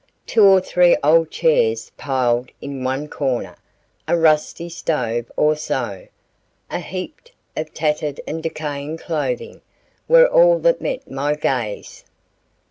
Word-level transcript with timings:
Two 0.25 0.41
or 0.43 0.59
three 0.59 0.97
old 1.03 1.29
chairs 1.29 1.91
piled 1.95 2.49
in 2.59 2.83
one 2.83 3.07
corner, 3.07 3.55
a 4.07 4.17
rusty 4.17 4.67
stove 4.67 5.31
or 5.37 5.55
so, 5.55 6.07
a 6.71 6.79
heap 6.79 7.29
of 7.55 7.71
tattered 7.75 8.19
and 8.25 8.41
decaying 8.41 8.97
clothing, 8.97 9.61
were 10.07 10.25
all 10.25 10.57
that 10.57 10.81
met 10.81 11.11
my 11.11 11.35
gaze. 11.35 12.03